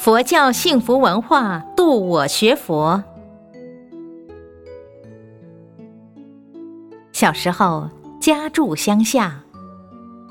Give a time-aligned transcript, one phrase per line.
[0.00, 3.04] 佛教幸福文化度我学佛。
[7.12, 7.86] 小时候
[8.18, 9.38] 家住乡下，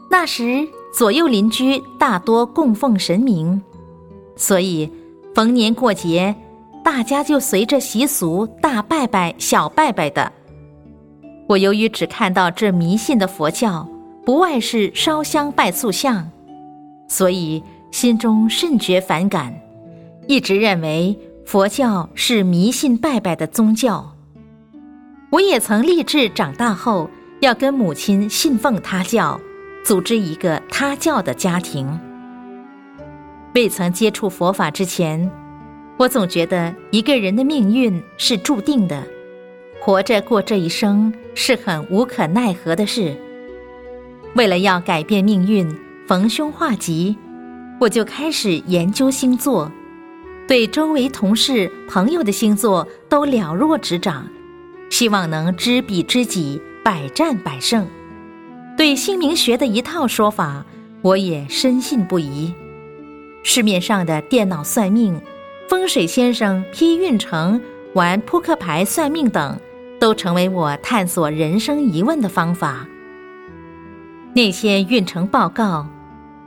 [0.09, 3.61] 那时左右邻居大多供奉神明，
[4.35, 4.91] 所以
[5.35, 6.35] 逢年过节，
[6.83, 10.33] 大家就随着习俗大拜拜、小拜拜的。
[11.47, 13.87] 我由于只看到这迷信的佛教，
[14.25, 16.27] 不外是烧香拜塑像，
[17.07, 17.63] 所以。
[17.91, 19.53] 心中甚觉反感，
[20.27, 24.15] 一直认为佛教是迷信拜拜的宗教。
[25.31, 27.09] 我也曾立志长大后
[27.39, 29.39] 要跟母亲信奉他教，
[29.83, 31.99] 组织一个他教的家庭。
[33.55, 35.29] 未曾接触佛法之前，
[35.97, 39.03] 我总觉得一个人的命运是注定的，
[39.81, 43.15] 活着过这一生是很无可奈何的事。
[44.35, 45.67] 为了要改变命运，
[46.07, 47.17] 逢凶化吉。
[47.79, 49.71] 我就开始研究星座，
[50.45, 54.27] 对周围同事、朋友的星座都了若指掌，
[54.89, 57.87] 希望能知彼知己，百战百胜。
[58.77, 60.65] 对姓名学的一套说法，
[61.01, 62.53] 我也深信不疑。
[63.43, 65.19] 市面上的电脑算命、
[65.69, 67.61] 风水先生批运程、
[67.93, 69.57] 玩扑克牌算命等，
[70.01, 72.85] 都成为我探索人生疑问的方法。
[74.35, 75.87] 那些运程报告。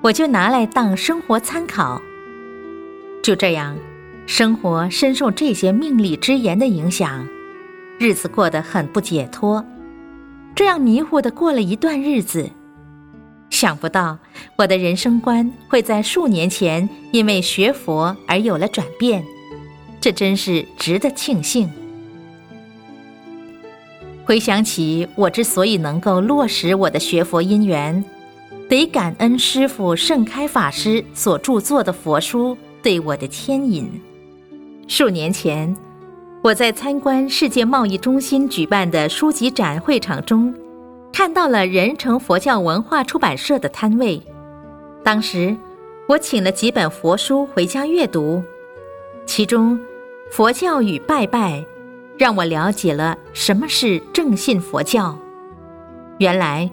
[0.02, 2.02] 我就拿来当生活参考。
[3.22, 3.78] 就这样，
[4.26, 7.26] 生活深受这些命理之言的影响，
[7.98, 9.64] 日子过得很不解脱。
[10.56, 12.50] 这样迷糊的过了一段日子，
[13.48, 14.18] 想不到
[14.56, 19.24] 我的人生观会在数年前因为学佛而有了转变，
[20.00, 21.70] 这真是值得庆幸。
[24.24, 28.04] 回想起我之所以能够落实我的学佛因缘。
[28.72, 33.86] 得感恩师父盛开法师所著作的佛书对我的牵引。
[34.88, 35.76] 数年前，
[36.42, 40.54] 我在参观世界贸易中心举办的书籍展会场中，
[41.12, 44.18] 看到了仁成佛教文化出版社的摊位。
[45.04, 45.54] 当时，
[46.08, 48.42] 我请了几本佛书回家阅读，
[49.26, 49.78] 其中
[50.30, 51.58] 《佛教与拜拜》
[52.16, 55.14] 让我了解了什么是正信佛教。
[56.16, 56.70] 原来，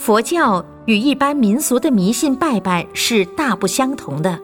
[0.00, 0.64] 佛教。
[0.86, 4.40] 与一般民俗的迷信拜拜是大不相同的。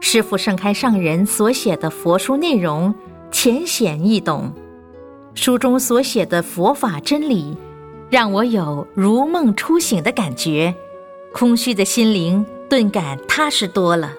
[0.00, 2.92] 师父盛开上人所写的佛书内容
[3.30, 4.52] 浅显易懂，
[5.34, 7.56] 书中所写的佛法真理，
[8.10, 10.74] 让我有如梦初醒的感觉，
[11.32, 14.12] 空虚的心灵顿感踏实多了。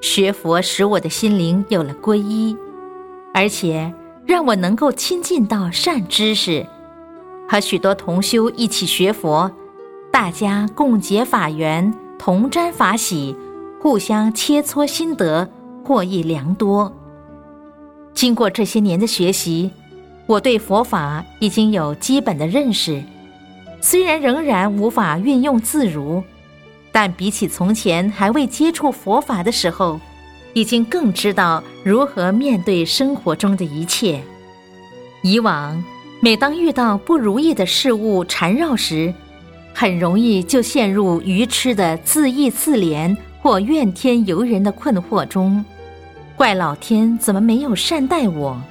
[0.00, 2.56] 学佛使我的心灵有了皈依，
[3.34, 3.92] 而且
[4.24, 6.64] 让我能够亲近到善知识。
[7.52, 9.52] 和许多同修一起学佛，
[10.10, 13.36] 大家共结法缘，同沾法喜，
[13.78, 15.46] 互相切磋心得，
[15.84, 16.90] 获益良多。
[18.14, 19.70] 经过这些年的学习，
[20.26, 23.02] 我对佛法已经有基本的认识，
[23.82, 26.24] 虽然仍然无法运用自如，
[26.90, 30.00] 但比起从前还未接触佛法的时候，
[30.54, 34.22] 已经更知道如何面对生活中的一切。
[35.22, 35.84] 以往。
[36.24, 39.12] 每当遇到不如意的事物缠绕时，
[39.74, 45.64] 很容易就陷入愚痴的自意自怜或怨天尤人的困惑中，
[46.36, 48.62] 怪老天怎么没有善待我，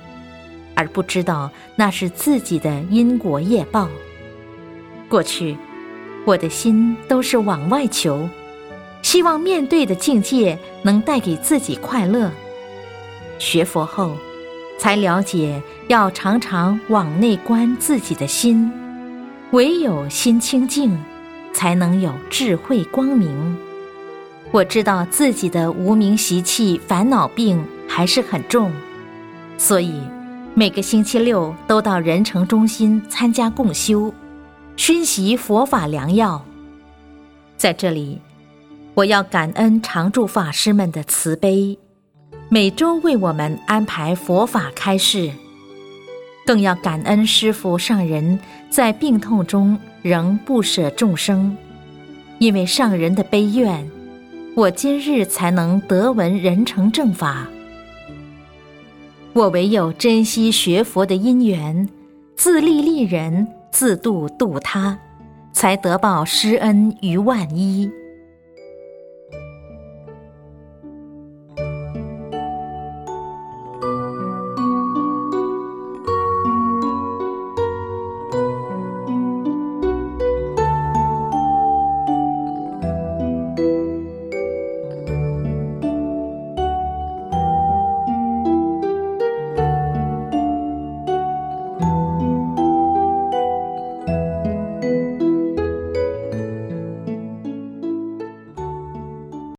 [0.76, 3.90] 而不知道那是自己的因果业报。
[5.10, 5.58] 过去，
[6.24, 8.30] 我的心都是往外求，
[9.02, 12.32] 希望面对的境界能带给自己快乐。
[13.40, 14.16] 学佛后。
[14.82, 18.72] 才了解，要常常往内观自己的心，
[19.52, 20.98] 唯有心清净，
[21.54, 23.56] 才能有智慧光明。
[24.50, 28.72] 我知道自己的无名习气、烦恼病还是很重，
[29.56, 29.94] 所以
[30.56, 34.12] 每个星期六都到仁诚中心参加共修，
[34.78, 36.44] 熏习佛法良药。
[37.56, 38.20] 在这里，
[38.96, 41.78] 我要感恩常住法师们的慈悲。
[42.54, 45.32] 每周为我们安排佛法开示，
[46.46, 48.38] 更要感恩师父上人
[48.70, 51.56] 在病痛中仍不舍众生，
[52.40, 53.90] 因为上人的悲愿，
[54.54, 57.48] 我今日才能得闻人成正法。
[59.32, 61.88] 我唯有珍惜学佛的因缘，
[62.36, 65.00] 自利利人，自度度他，
[65.54, 67.90] 才得报师恩于万一。